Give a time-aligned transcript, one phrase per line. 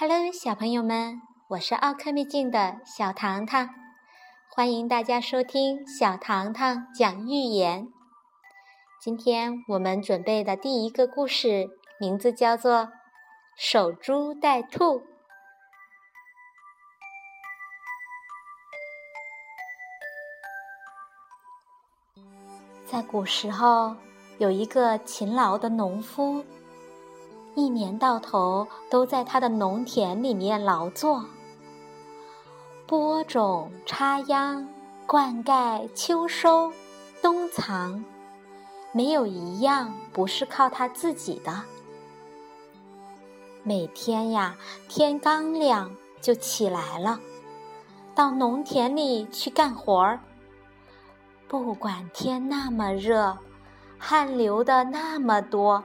[0.00, 3.68] Hello，小朋友们，我是奥克秘境的小糖糖，
[4.48, 7.86] 欢迎大家收听小糖糖讲寓言。
[8.98, 11.68] 今天我们准备的第一个故事
[11.98, 12.84] 名字叫做
[13.58, 15.00] 《守株待兔》。
[22.86, 23.96] 在古时候，
[24.38, 26.42] 有一个勤劳的农夫。
[27.54, 31.24] 一年到头都在他的农田里面劳作，
[32.86, 34.68] 播种、插秧、
[35.06, 36.72] 灌溉、秋收、
[37.20, 38.04] 冬藏，
[38.92, 41.62] 没有一样不是靠他自己的。
[43.62, 44.56] 每天呀，
[44.88, 47.20] 天刚亮就起来了，
[48.14, 50.20] 到农田里去干活儿。
[51.48, 53.36] 不管天那么热，
[53.98, 55.82] 汗流的那么多。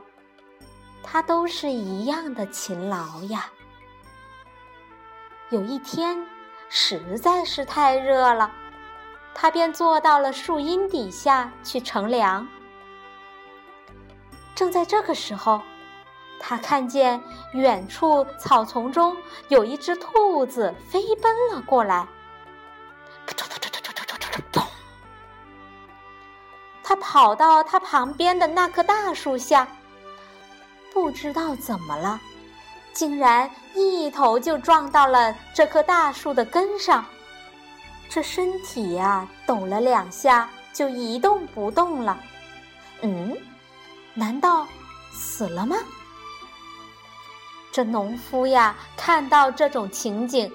[1.08, 3.46] 他都是一样的勤劳呀。
[5.52, 6.26] 有一天，
[6.68, 8.52] 实在是太热了，
[9.34, 12.46] 他便坐到了树荫底下去乘凉。
[14.56, 15.62] 正在这个时候，
[16.40, 17.22] 他看见
[17.54, 19.16] 远处草丛中
[19.50, 22.08] 有一只兔子飞奔了过来。
[26.84, 29.68] 他跑到他旁边的那棵大树下。
[30.96, 32.22] 不知道怎么了，
[32.94, 37.06] 竟然一头就撞到了这棵大树的根上。
[38.08, 42.18] 这身体呀，抖了两下就一动不动了。
[43.02, 43.38] 嗯，
[44.14, 44.66] 难道
[45.12, 45.76] 死了吗？
[47.74, 50.50] 这农夫呀，看到这种情景，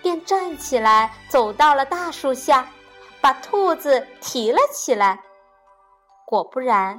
[0.00, 2.66] 便站起来走到了大树下，
[3.20, 5.20] 把兔子提了起来。
[6.24, 6.98] 果不然。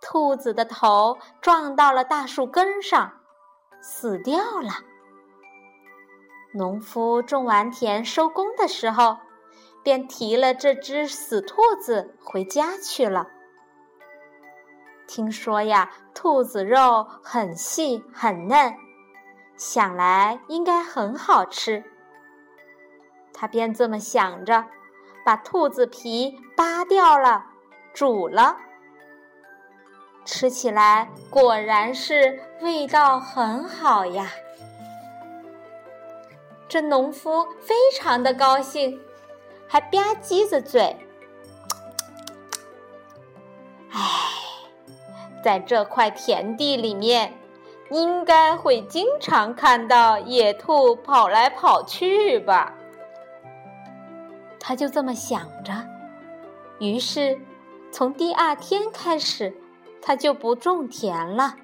[0.00, 3.12] 兔子的头撞到了大树根上，
[3.82, 4.70] 死掉了。
[6.52, 9.18] 农夫种完田收工的时候，
[9.84, 13.28] 便提了这只死兔子回家去了。
[15.06, 18.74] 听说呀，兔子肉很细很嫩，
[19.56, 21.84] 想来应该很好吃。
[23.32, 24.66] 他便这么想着，
[25.24, 27.46] 把兔子皮扒掉了，
[27.92, 28.56] 煮了。
[30.24, 34.30] 吃起来果然是味道很好呀！
[36.68, 39.00] 这农夫非常的高兴，
[39.66, 40.96] 还吧唧着嘴。
[43.90, 43.98] 唉，
[45.42, 47.34] 在这块田地里面，
[47.90, 52.72] 应该会经常看到野兔跑来跑去吧？
[54.60, 55.72] 他就这么想着。
[56.78, 57.36] 于是，
[57.90, 59.52] 从第二天开始。
[60.02, 61.54] 他就不种田了，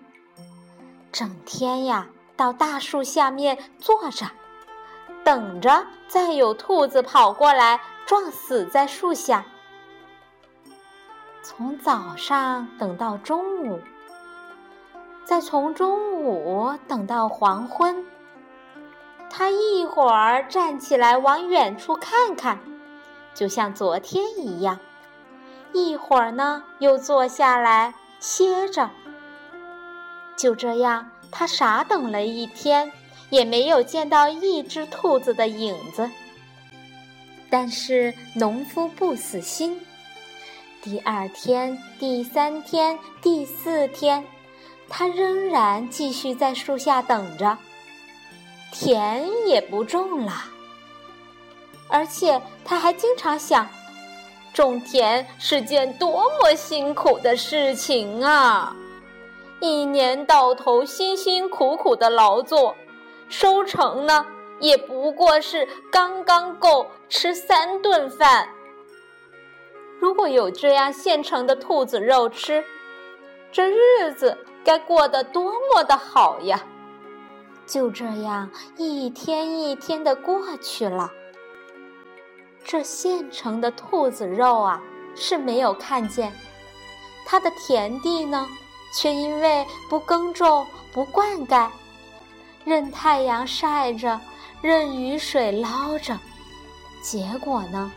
[1.10, 4.26] 整天呀到大树下面坐着，
[5.24, 9.44] 等着再有兔子跑过来撞死在树下。
[11.42, 13.80] 从早上等到中午，
[15.24, 18.04] 再从中午等到黄昏。
[19.30, 22.58] 他一会儿站起来往远处看看，
[23.34, 24.78] 就像昨天一样；
[25.72, 27.94] 一会儿呢又坐下来。
[28.28, 28.90] 歇着，
[30.36, 32.90] 就这样，他傻等了一天，
[33.30, 36.10] 也没有见到一只兔子的影子。
[37.48, 39.80] 但是农夫不死心，
[40.82, 44.24] 第二天、第三天、第四天，
[44.88, 47.56] 他仍然继续在树下等着，
[48.72, 50.32] 田也不种了，
[51.86, 53.68] 而且他还经常想。
[54.56, 58.74] 种田是件多么辛苦的事情啊！
[59.60, 62.74] 一年到头辛辛苦苦的劳作，
[63.28, 64.24] 收成呢
[64.58, 68.48] 也不过是刚刚够吃三顿饭。
[70.00, 72.64] 如果有这样现成的兔子肉吃，
[73.52, 76.64] 这日子该过得多么的好呀！
[77.66, 81.12] 就这样一天一天的过去了。
[82.68, 84.82] 这现成的兔子肉啊
[85.14, 86.32] 是没有看见，
[87.24, 88.44] 他的田地呢，
[88.92, 91.70] 却因为不耕种、不灌溉，
[92.64, 94.20] 任太阳晒着，
[94.60, 96.18] 任雨水捞着，
[97.00, 97.92] 结果呢，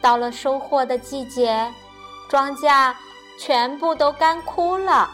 [0.00, 1.68] 到了收获的季节，
[2.28, 2.94] 庄稼
[3.36, 5.10] 全部都干枯了，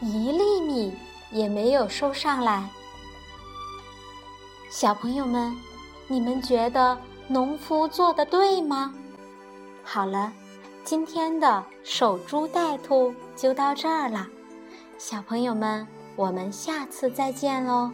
[0.00, 0.92] 一粒米
[1.30, 2.68] 也没有收上来。
[4.68, 5.56] 小朋友们，
[6.08, 6.98] 你们觉得？
[7.28, 8.94] 农夫做的对吗？
[9.82, 10.32] 好了，
[10.84, 14.26] 今天的守株待兔就到这儿了，
[14.96, 17.90] 小朋友们，我们下次再见喽。